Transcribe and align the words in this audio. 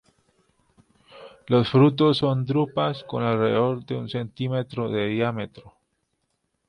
Los 1.45 1.69
frutos 1.69 2.17
son 2.17 2.43
drupas 2.43 3.03
con 3.03 3.21
alrededor 3.21 3.85
de 3.85 3.97
un 3.97 4.09
centímetro 4.09 4.89
de 4.89 5.05
diámetro. 5.09 5.75